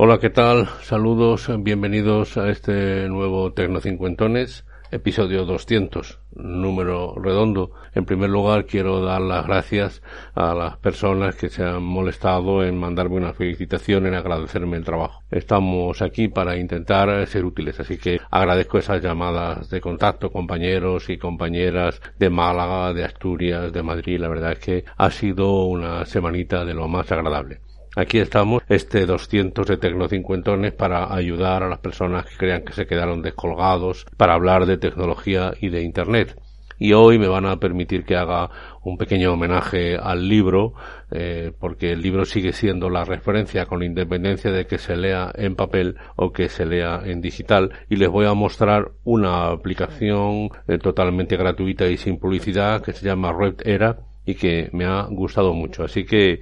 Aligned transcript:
Hola, 0.00 0.20
¿qué 0.20 0.30
tal? 0.30 0.68
Saludos, 0.82 1.50
bienvenidos 1.58 2.38
a 2.38 2.48
este 2.50 3.08
nuevo 3.08 3.52
Tecno 3.52 3.80
Cincuentones 3.80 4.64
episodio 4.90 5.44
200, 5.44 6.18
número 6.34 7.14
redondo. 7.16 7.72
En 7.94 8.04
primer 8.04 8.30
lugar, 8.30 8.66
quiero 8.66 9.00
dar 9.00 9.20
las 9.20 9.46
gracias 9.46 10.02
a 10.34 10.54
las 10.54 10.76
personas 10.78 11.36
que 11.36 11.48
se 11.48 11.64
han 11.64 11.82
molestado 11.82 12.64
en 12.64 12.78
mandarme 12.78 13.16
una 13.16 13.32
felicitación, 13.32 14.06
en 14.06 14.14
agradecerme 14.14 14.76
el 14.76 14.84
trabajo. 14.84 15.22
Estamos 15.30 16.00
aquí 16.00 16.28
para 16.28 16.56
intentar 16.56 17.26
ser 17.26 17.44
útiles, 17.44 17.78
así 17.80 17.98
que 17.98 18.20
agradezco 18.30 18.78
esas 18.78 19.02
llamadas 19.02 19.68
de 19.70 19.80
contacto, 19.80 20.30
compañeros 20.30 21.10
y 21.10 21.18
compañeras 21.18 22.00
de 22.18 22.30
Málaga, 22.30 22.92
de 22.94 23.04
Asturias, 23.04 23.72
de 23.72 23.82
Madrid. 23.82 24.20
La 24.20 24.28
verdad 24.28 24.52
es 24.52 24.58
que 24.58 24.84
ha 24.96 25.10
sido 25.10 25.64
una 25.64 26.04
semanita 26.06 26.64
de 26.64 26.74
lo 26.74 26.88
más 26.88 27.10
agradable. 27.12 27.60
Aquí 27.98 28.20
estamos, 28.20 28.62
este 28.68 29.06
200 29.06 29.66
de 29.66 29.76
Tecnocincuentones 29.76 30.72
para 30.72 31.12
ayudar 31.12 31.64
a 31.64 31.68
las 31.68 31.80
personas 31.80 32.26
que 32.26 32.36
crean 32.36 32.62
que 32.62 32.72
se 32.72 32.86
quedaron 32.86 33.22
descolgados, 33.22 34.06
para 34.16 34.34
hablar 34.34 34.66
de 34.66 34.78
tecnología 34.78 35.52
y 35.60 35.70
de 35.70 35.82
Internet. 35.82 36.40
Y 36.78 36.92
hoy 36.92 37.18
me 37.18 37.26
van 37.26 37.44
a 37.44 37.56
permitir 37.56 38.04
que 38.04 38.14
haga 38.14 38.50
un 38.84 38.98
pequeño 38.98 39.32
homenaje 39.32 39.96
al 39.96 40.28
libro, 40.28 40.74
eh, 41.10 41.50
porque 41.58 41.90
el 41.90 42.00
libro 42.00 42.24
sigue 42.24 42.52
siendo 42.52 42.88
la 42.88 43.04
referencia 43.04 43.66
con 43.66 43.82
independencia 43.82 44.52
de 44.52 44.68
que 44.68 44.78
se 44.78 44.94
lea 44.94 45.32
en 45.34 45.56
papel 45.56 45.96
o 46.14 46.30
que 46.30 46.48
se 46.48 46.66
lea 46.66 47.00
en 47.04 47.20
digital. 47.20 47.72
Y 47.90 47.96
les 47.96 48.08
voy 48.08 48.26
a 48.26 48.34
mostrar 48.34 48.92
una 49.02 49.48
aplicación 49.48 50.50
eh, 50.68 50.78
totalmente 50.78 51.36
gratuita 51.36 51.88
y 51.88 51.96
sin 51.96 52.20
publicidad 52.20 52.80
que 52.80 52.92
se 52.92 53.04
llama 53.04 53.32
Red 53.32 53.56
Era 53.64 53.98
y 54.24 54.36
que 54.36 54.70
me 54.72 54.84
ha 54.84 55.02
gustado 55.10 55.52
mucho. 55.52 55.82
Así 55.82 56.04
que 56.04 56.38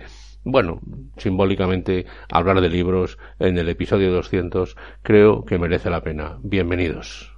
bueno, 0.46 0.80
simbólicamente 1.16 2.06
hablar 2.30 2.60
de 2.60 2.68
libros 2.68 3.18
en 3.40 3.58
el 3.58 3.68
episodio 3.68 4.12
200 4.12 4.76
creo 5.02 5.44
que 5.44 5.58
merece 5.58 5.90
la 5.90 6.02
pena. 6.02 6.38
Bienvenidos. 6.40 7.32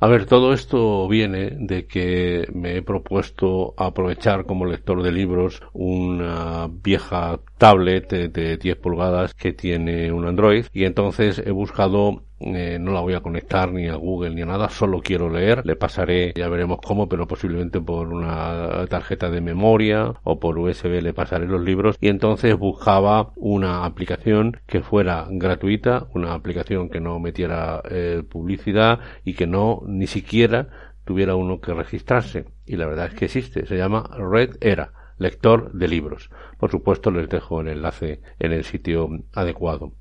A 0.00 0.06
ver, 0.06 0.26
todo 0.26 0.52
esto 0.52 1.08
viene 1.08 1.56
de 1.58 1.86
que 1.86 2.46
me 2.52 2.76
he 2.76 2.82
propuesto 2.82 3.72
aprovechar 3.78 4.44
como 4.44 4.66
lector 4.66 5.02
de 5.02 5.12
libros 5.12 5.62
una 5.72 6.68
vieja 6.70 7.40
tablet 7.56 8.10
de 8.10 8.58
10 8.58 8.76
pulgadas 8.76 9.32
que 9.32 9.54
tiene 9.54 10.12
un 10.12 10.26
Android 10.26 10.66
y 10.74 10.84
entonces 10.84 11.38
he 11.38 11.52
buscado 11.52 12.22
eh, 12.44 12.78
no 12.78 12.92
la 12.92 13.00
voy 13.00 13.14
a 13.14 13.20
conectar 13.20 13.72
ni 13.72 13.88
a 13.88 13.94
Google 13.94 14.34
ni 14.34 14.42
a 14.42 14.46
nada, 14.46 14.68
solo 14.68 15.00
quiero 15.00 15.30
leer, 15.30 15.64
le 15.64 15.76
pasaré, 15.76 16.32
ya 16.36 16.48
veremos 16.48 16.78
cómo, 16.84 17.08
pero 17.08 17.26
posiblemente 17.26 17.80
por 17.80 18.12
una 18.12 18.86
tarjeta 18.88 19.30
de 19.30 19.40
memoria 19.40 20.14
o 20.24 20.38
por 20.38 20.58
USB 20.58 21.02
le 21.02 21.14
pasaré 21.14 21.46
los 21.46 21.62
libros 21.62 21.96
y 22.00 22.08
entonces 22.08 22.58
buscaba 22.58 23.32
una 23.36 23.84
aplicación 23.84 24.58
que 24.66 24.82
fuera 24.82 25.26
gratuita, 25.30 26.06
una 26.14 26.34
aplicación 26.34 26.90
que 26.90 27.00
no 27.00 27.18
metiera 27.18 27.82
eh, 27.90 28.22
publicidad 28.28 29.00
y 29.24 29.34
que 29.34 29.46
no 29.46 29.82
ni 29.86 30.06
siquiera 30.06 30.68
tuviera 31.04 31.36
uno 31.36 31.60
que 31.60 31.72
registrarse 31.72 32.44
y 32.66 32.76
la 32.76 32.86
verdad 32.86 33.06
es 33.06 33.14
que 33.14 33.24
existe, 33.26 33.66
se 33.66 33.76
llama 33.76 34.10
Red 34.18 34.56
Era 34.60 34.92
lector 35.18 35.72
de 35.72 35.88
libros. 35.88 36.30
Por 36.58 36.70
supuesto 36.70 37.10
les 37.10 37.28
dejo 37.28 37.60
el 37.60 37.68
enlace 37.68 38.20
en 38.38 38.52
el 38.52 38.64
sitio 38.64 39.08
adecuado. 39.32 39.92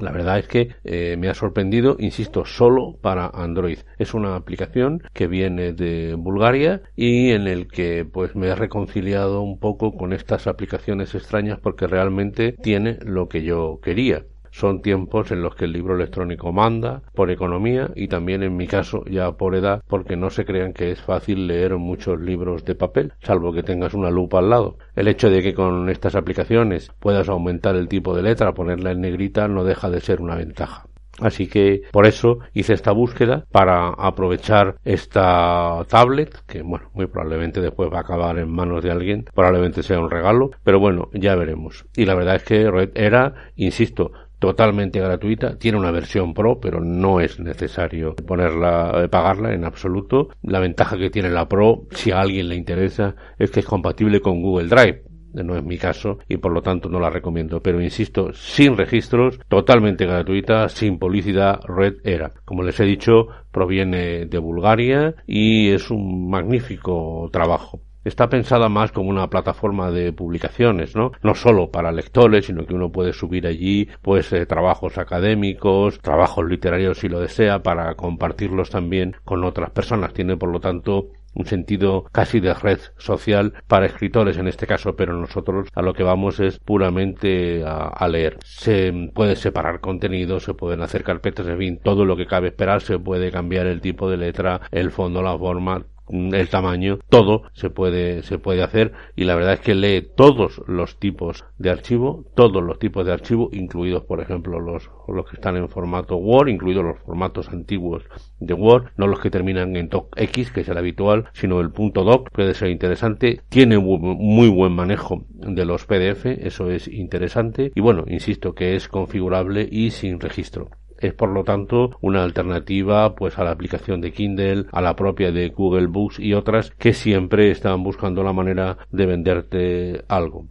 La 0.00 0.10
verdad 0.10 0.38
es 0.38 0.48
que 0.48 0.74
eh, 0.84 1.16
me 1.18 1.28
ha 1.28 1.34
sorprendido, 1.34 1.96
insisto, 1.98 2.44
solo 2.46 2.96
para 3.00 3.26
Android. 3.26 3.78
Es 3.98 4.14
una 4.14 4.36
aplicación 4.36 5.02
que 5.12 5.26
viene 5.26 5.72
de 5.72 6.14
Bulgaria 6.14 6.82
y 6.96 7.30
en 7.30 7.46
el 7.46 7.68
que 7.68 8.06
pues 8.10 8.34
me 8.34 8.48
he 8.48 8.54
reconciliado 8.54 9.42
un 9.42 9.58
poco 9.58 9.92
con 9.94 10.12
estas 10.12 10.46
aplicaciones 10.46 11.14
extrañas 11.14 11.58
porque 11.60 11.86
realmente 11.86 12.52
tiene 12.52 12.98
lo 13.02 13.28
que 13.28 13.42
yo 13.42 13.80
quería. 13.82 14.24
Son 14.52 14.82
tiempos 14.82 15.32
en 15.32 15.42
los 15.42 15.56
que 15.56 15.64
el 15.64 15.72
libro 15.72 15.96
electrónico 15.96 16.52
manda 16.52 17.02
por 17.14 17.30
economía 17.30 17.90
y 17.96 18.08
también 18.08 18.42
en 18.42 18.54
mi 18.54 18.66
caso 18.66 19.02
ya 19.06 19.32
por 19.32 19.54
edad 19.54 19.82
porque 19.88 20.14
no 20.14 20.28
se 20.28 20.44
crean 20.44 20.74
que 20.74 20.90
es 20.90 21.00
fácil 21.00 21.46
leer 21.46 21.76
muchos 21.78 22.20
libros 22.20 22.64
de 22.64 22.74
papel, 22.74 23.14
salvo 23.22 23.52
que 23.52 23.62
tengas 23.62 23.94
una 23.94 24.10
lupa 24.10 24.38
al 24.38 24.50
lado. 24.50 24.76
El 24.94 25.08
hecho 25.08 25.30
de 25.30 25.42
que 25.42 25.54
con 25.54 25.88
estas 25.88 26.14
aplicaciones 26.14 26.92
puedas 27.00 27.30
aumentar 27.30 27.76
el 27.76 27.88
tipo 27.88 28.14
de 28.14 28.22
letra, 28.22 28.52
ponerla 28.52 28.92
en 28.92 29.00
negrita, 29.00 29.48
no 29.48 29.64
deja 29.64 29.88
de 29.88 30.00
ser 30.00 30.20
una 30.20 30.36
ventaja. 30.36 30.86
Así 31.20 31.46
que 31.46 31.82
por 31.92 32.06
eso 32.06 32.38
hice 32.54 32.72
esta 32.72 32.92
búsqueda 32.92 33.44
para 33.52 33.88
aprovechar 33.88 34.76
esta 34.84 35.84
tablet, 35.88 36.34
que 36.46 36.62
bueno, 36.62 36.90
muy 36.94 37.06
probablemente 37.06 37.60
después 37.60 37.92
va 37.92 37.98
a 37.98 38.00
acabar 38.00 38.38
en 38.38 38.50
manos 38.50 38.82
de 38.82 38.90
alguien, 38.90 39.26
probablemente 39.34 39.82
sea 39.82 40.00
un 40.00 40.10
regalo, 40.10 40.50
pero 40.64 40.80
bueno, 40.80 41.10
ya 41.12 41.36
veremos. 41.36 41.84
Y 41.96 42.06
la 42.06 42.14
verdad 42.14 42.36
es 42.36 42.44
que 42.44 42.90
era, 42.94 43.34
insisto, 43.56 44.12
totalmente 44.42 44.98
gratuita, 44.98 45.56
tiene 45.56 45.78
una 45.78 45.92
versión 45.92 46.34
Pro, 46.34 46.58
pero 46.58 46.80
no 46.80 47.20
es 47.20 47.38
necesario 47.38 48.16
ponerla, 48.16 49.04
eh, 49.04 49.08
pagarla 49.08 49.54
en 49.54 49.64
absoluto. 49.64 50.30
La 50.42 50.58
ventaja 50.58 50.98
que 50.98 51.10
tiene 51.10 51.30
la 51.30 51.48
Pro, 51.48 51.84
si 51.92 52.10
a 52.10 52.18
alguien 52.18 52.48
le 52.48 52.56
interesa, 52.56 53.14
es 53.38 53.52
que 53.52 53.60
es 53.60 53.66
compatible 53.66 54.20
con 54.20 54.42
Google 54.42 54.66
Drive. 54.66 55.04
No 55.32 55.54
es 55.56 55.62
mi 55.62 55.78
caso 55.78 56.18
y 56.28 56.38
por 56.38 56.52
lo 56.52 56.60
tanto 56.60 56.88
no 56.88 56.98
la 56.98 57.08
recomiendo. 57.08 57.62
Pero 57.62 57.80
insisto, 57.80 58.32
sin 58.32 58.76
registros, 58.76 59.38
totalmente 59.48 60.06
gratuita, 60.06 60.68
sin 60.68 60.98
publicidad, 60.98 61.60
Red 61.64 61.98
Era. 62.02 62.32
Como 62.44 62.64
les 62.64 62.80
he 62.80 62.84
dicho, 62.84 63.28
proviene 63.52 64.26
de 64.26 64.38
Bulgaria 64.38 65.14
y 65.24 65.68
es 65.68 65.88
un 65.88 66.28
magnífico 66.28 67.30
trabajo 67.32 67.80
está 68.04 68.28
pensada 68.28 68.68
más 68.68 68.92
como 68.92 69.10
una 69.10 69.28
plataforma 69.28 69.90
de 69.90 70.12
publicaciones, 70.12 70.96
¿no? 70.96 71.12
No 71.22 71.34
solo 71.34 71.70
para 71.70 71.92
lectores, 71.92 72.46
sino 72.46 72.66
que 72.66 72.74
uno 72.74 72.90
puede 72.90 73.12
subir 73.12 73.46
allí, 73.46 73.88
pues, 74.02 74.32
eh, 74.32 74.46
trabajos 74.46 74.98
académicos, 74.98 75.98
trabajos 76.00 76.48
literarios 76.48 76.98
si 76.98 77.08
lo 77.08 77.20
desea, 77.20 77.62
para 77.62 77.94
compartirlos 77.94 78.70
también 78.70 79.16
con 79.24 79.44
otras 79.44 79.70
personas. 79.70 80.12
Tiene, 80.12 80.36
por 80.36 80.50
lo 80.50 80.60
tanto, 80.60 81.08
un 81.34 81.46
sentido 81.46 82.04
casi 82.12 82.40
de 82.40 82.54
red 82.54 82.78
social 82.98 83.54
para 83.66 83.86
escritores 83.86 84.36
en 84.36 84.48
este 84.48 84.66
caso, 84.66 84.96
pero 84.96 85.14
nosotros 85.14 85.68
a 85.74 85.82
lo 85.82 85.94
que 85.94 86.02
vamos 86.02 86.40
es 86.40 86.58
puramente 86.58 87.64
a, 87.64 87.88
a, 87.88 88.08
leer. 88.08 88.38
Se 88.44 88.92
puede 89.14 89.36
separar 89.36 89.80
contenido, 89.80 90.40
se 90.40 90.54
pueden 90.54 90.82
hacer 90.82 91.04
carpetas, 91.04 91.46
en 91.46 91.58
fin, 91.58 91.80
todo 91.82 92.04
lo 92.04 92.16
que 92.16 92.26
cabe 92.26 92.48
esperar, 92.48 92.82
se 92.82 92.98
puede 92.98 93.30
cambiar 93.30 93.66
el 93.66 93.80
tipo 93.80 94.10
de 94.10 94.18
letra, 94.18 94.60
el 94.70 94.90
fondo, 94.90 95.22
la 95.22 95.38
forma, 95.38 95.86
el 96.12 96.48
tamaño, 96.48 96.98
todo 97.08 97.42
se 97.54 97.70
puede, 97.70 98.22
se 98.22 98.38
puede 98.38 98.62
hacer. 98.62 98.92
Y 99.16 99.24
la 99.24 99.34
verdad 99.34 99.54
es 99.54 99.60
que 99.60 99.74
lee 99.74 100.06
todos 100.14 100.62
los 100.66 100.98
tipos 100.98 101.44
de 101.58 101.70
archivo, 101.70 102.24
todos 102.34 102.62
los 102.62 102.78
tipos 102.78 103.06
de 103.06 103.12
archivo, 103.12 103.48
incluidos 103.52 104.04
por 104.04 104.20
ejemplo 104.20 104.60
los, 104.60 104.90
los 105.08 105.26
que 105.26 105.36
están 105.36 105.56
en 105.56 105.68
formato 105.68 106.16
Word, 106.16 106.48
incluidos 106.48 106.84
los 106.84 106.98
formatos 107.00 107.48
antiguos 107.48 108.04
de 108.38 108.54
Word, 108.54 108.90
no 108.96 109.06
los 109.06 109.20
que 109.20 109.30
terminan 109.30 109.76
en 109.76 109.88
docx, 109.88 110.50
que 110.52 110.60
es 110.60 110.68
el 110.68 110.78
habitual, 110.78 111.28
sino 111.32 111.60
el 111.60 111.70
punto 111.70 112.04
doc, 112.04 112.30
puede 112.30 112.54
ser 112.54 112.70
interesante, 112.70 113.40
tiene 113.48 113.78
muy 113.78 114.48
buen 114.48 114.72
manejo 114.72 115.24
de 115.30 115.64
los 115.64 115.86
PDF, 115.86 116.26
eso 116.26 116.70
es 116.70 116.88
interesante. 116.88 117.72
Y 117.74 117.80
bueno, 117.80 118.04
insisto 118.06 118.54
que 118.54 118.76
es 118.76 118.88
configurable 118.88 119.68
y 119.70 119.90
sin 119.90 120.20
registro. 120.20 120.70
Es 121.02 121.14
por 121.14 121.30
lo 121.30 121.42
tanto 121.42 121.98
una 122.00 122.22
alternativa 122.22 123.14
pues 123.16 123.36
a 123.38 123.44
la 123.44 123.50
aplicación 123.50 124.00
de 124.00 124.12
Kindle, 124.12 124.66
a 124.70 124.80
la 124.80 124.94
propia 124.94 125.32
de 125.32 125.48
Google 125.48 125.88
Books 125.88 126.20
y 126.20 126.32
otras 126.32 126.70
que 126.70 126.92
siempre 126.92 127.50
están 127.50 127.82
buscando 127.82 128.22
la 128.22 128.32
manera 128.32 128.78
de 128.90 129.06
venderte 129.06 130.04
algo. 130.06 130.46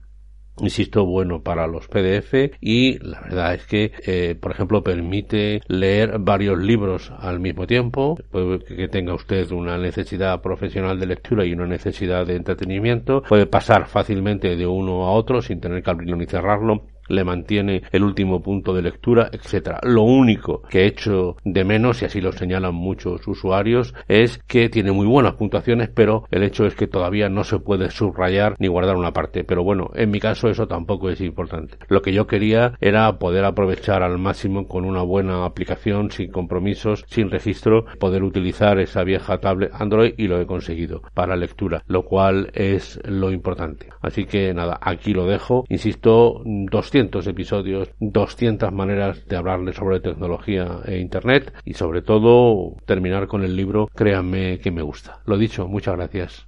Insisto, 0.59 1.05
bueno 1.05 1.41
para 1.41 1.65
los 1.65 1.87
PDF 1.87 2.57
y 2.59 2.99
la 2.99 3.21
verdad 3.21 3.53
es 3.55 3.65
que, 3.65 3.93
eh, 4.05 4.35
por 4.39 4.51
ejemplo, 4.51 4.83
permite 4.83 5.61
leer 5.67 6.19
varios 6.19 6.59
libros 6.59 7.11
al 7.17 7.39
mismo 7.39 7.65
tiempo, 7.65 8.17
puede 8.29 8.59
que 8.59 8.87
tenga 8.89 9.13
usted 9.13 9.49
una 9.51 9.77
necesidad 9.77 10.41
profesional 10.41 10.99
de 10.99 11.07
lectura 11.07 11.45
y 11.45 11.53
una 11.53 11.65
necesidad 11.65 12.27
de 12.27 12.35
entretenimiento, 12.35 13.23
puede 13.23 13.45
pasar 13.45 13.87
fácilmente 13.87 14.55
de 14.55 14.67
uno 14.67 15.05
a 15.05 15.11
otro 15.13 15.41
sin 15.41 15.61
tener 15.61 15.81
que 15.81 15.89
abrirlo 15.89 16.17
ni 16.17 16.25
cerrarlo 16.25 16.83
le 17.07 17.23
mantiene 17.23 17.83
el 17.91 18.03
último 18.03 18.41
punto 18.41 18.73
de 18.73 18.81
lectura, 18.81 19.29
etcétera. 19.31 19.79
Lo 19.83 20.03
único 20.03 20.61
que 20.63 20.81
he 20.81 20.85
hecho 20.87 21.35
de 21.43 21.63
menos, 21.63 22.01
y 22.01 22.05
así 22.05 22.21
lo 22.21 22.31
señalan 22.31 22.75
muchos 22.75 23.27
usuarios, 23.27 23.93
es 24.07 24.39
que 24.47 24.69
tiene 24.69 24.91
muy 24.91 25.07
buenas 25.07 25.33
puntuaciones, 25.33 25.89
pero 25.89 26.25
el 26.31 26.43
hecho 26.43 26.65
es 26.65 26.75
que 26.75 26.87
todavía 26.87 27.29
no 27.29 27.43
se 27.43 27.59
puede 27.59 27.89
subrayar 27.89 28.55
ni 28.59 28.67
guardar 28.67 28.95
una 28.95 29.13
parte. 29.13 29.43
Pero 29.43 29.63
bueno, 29.63 29.91
en 29.95 30.11
mi 30.11 30.19
caso 30.19 30.49
eso 30.49 30.67
tampoco 30.67 31.09
es 31.09 31.21
importante. 31.21 31.77
Lo 31.87 32.01
que 32.01 32.13
yo 32.13 32.27
quería 32.27 32.73
era 32.79 33.19
poder 33.19 33.45
aprovechar 33.45 34.03
al 34.03 34.17
máximo 34.17 34.67
con 34.67 34.85
una 34.85 35.01
buena 35.01 35.45
aplicación, 35.45 36.11
sin 36.11 36.31
compromisos, 36.31 37.05
sin 37.07 37.29
registro, 37.29 37.85
poder 37.99 38.23
utilizar 38.23 38.79
esa 38.79 39.03
vieja 39.03 39.39
tablet 39.39 39.71
Android 39.73 40.13
y 40.17 40.27
lo 40.27 40.39
he 40.39 40.45
conseguido 40.45 41.01
para 41.13 41.35
lectura, 41.35 41.83
lo 41.87 42.03
cual 42.03 42.51
es 42.53 42.99
lo 43.05 43.31
importante. 43.31 43.87
Así 44.01 44.25
que 44.25 44.53
nada, 44.53 44.79
aquí 44.81 45.13
lo 45.13 45.25
dejo. 45.25 45.65
Insisto, 45.69 46.41
200 46.91 47.25
episodios, 47.27 47.89
200 48.01 48.69
maneras 48.73 49.25
de 49.25 49.37
hablarle 49.37 49.71
sobre 49.71 50.01
tecnología 50.01 50.81
e 50.85 50.97
Internet 50.97 51.53
y 51.63 51.73
sobre 51.75 52.01
todo 52.01 52.75
terminar 52.85 53.27
con 53.27 53.45
el 53.45 53.55
libro 53.55 53.87
Créanme 53.95 54.59
que 54.59 54.71
me 54.71 54.81
gusta. 54.81 55.21
Lo 55.25 55.37
dicho, 55.37 55.69
muchas 55.69 55.95
gracias. 55.95 56.45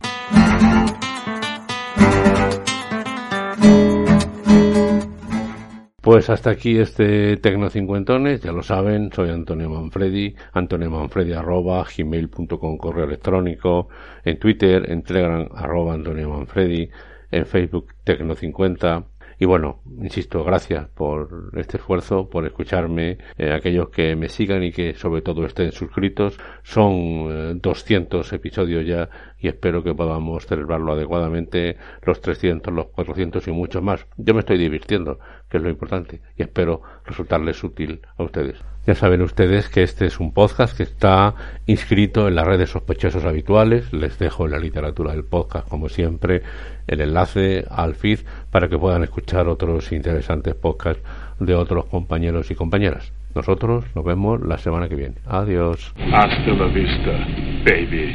Pues 6.01 6.29
hasta 6.29 6.49
aquí 6.49 6.77
este 6.77 7.37
Tecnocincuentones. 7.37 8.41
Ya 8.41 8.51
lo 8.51 8.63
saben, 8.63 9.13
soy 9.13 9.29
Antonio 9.29 9.69
Manfredi, 9.69 10.35
antonio 10.51 10.89
manfredi 10.89 11.31
arroba 11.31 11.85
gmail.com 11.85 12.77
correo 12.77 13.05
electrónico, 13.05 13.87
en 14.25 14.37
Twitter, 14.39 14.91
en 14.91 15.03
Telegram 15.03 15.47
arroba 15.55 15.93
antonio 15.93 16.27
manfredi, 16.31 16.89
en 17.33 17.45
Facebook 17.45 17.93
Tecno 18.03 18.35
50, 18.35 19.05
y 19.43 19.45
bueno, 19.45 19.81
insisto, 20.01 20.41
gracias 20.45 20.87
por 20.87 21.51
este 21.57 21.75
esfuerzo, 21.75 22.29
por 22.29 22.45
escucharme, 22.45 23.17
eh, 23.37 23.51
aquellos 23.51 23.89
que 23.89 24.15
me 24.15 24.29
sigan 24.29 24.63
y 24.63 24.71
que 24.71 24.93
sobre 24.95 25.21
todo 25.21 25.45
estén 25.45 25.73
suscritos. 25.73 26.37
Son 26.63 27.59
200 27.59 28.31
eh, 28.31 28.35
episodios 28.37 28.87
ya 28.87 29.09
y 29.43 29.49
espero 29.49 29.83
que 29.83 29.93
podamos 29.93 30.45
celebrarlo 30.47 30.93
adecuadamente, 30.93 31.75
los 32.03 32.21
300, 32.21 32.73
los 32.73 32.85
400 32.87 33.45
y 33.49 33.51
muchos 33.51 33.83
más. 33.83 34.07
Yo 34.15 34.33
me 34.33 34.39
estoy 34.39 34.57
divirtiendo, 34.57 35.19
que 35.49 35.57
es 35.57 35.63
lo 35.63 35.69
importante, 35.69 36.21
y 36.37 36.43
espero 36.43 36.81
resultarles 37.05 37.61
útil 37.61 37.99
a 38.17 38.23
ustedes. 38.23 38.63
Ya 38.87 38.95
saben 38.95 39.21
ustedes 39.21 39.67
que 39.67 39.83
este 39.83 40.05
es 40.05 40.21
un 40.21 40.33
podcast 40.33 40.75
que 40.75 40.83
está 40.83 41.35
inscrito 41.65 42.27
en 42.29 42.35
las 42.35 42.47
redes 42.47 42.69
sospechosos 42.69 43.25
habituales. 43.25 43.91
Les 43.91 44.17
dejo 44.17 44.45
en 44.45 44.51
la 44.51 44.59
literatura 44.59 45.11
del 45.11 45.25
podcast, 45.25 45.67
como 45.67 45.89
siempre, 45.89 46.41
el 46.87 47.01
enlace 47.01 47.65
al 47.69 47.95
feed 47.95 48.19
para 48.49 48.69
que 48.69 48.77
puedan 48.77 49.03
escuchar 49.03 49.47
otros 49.47 49.91
interesantes 49.91 50.55
podcasts 50.55 51.03
de 51.39 51.53
otros 51.53 51.85
compañeros 51.85 52.49
y 52.49 52.55
compañeras. 52.55 53.11
Nosotros 53.35 53.85
nos 53.95 54.05
vemos 54.05 54.41
la 54.41 54.57
semana 54.57 54.87
que 54.87 54.95
viene. 54.95 55.15
Adiós. 55.25 55.93
Hasta 56.13 56.51
la 56.51 56.67
vista, 56.67 57.11
baby. 57.65 58.11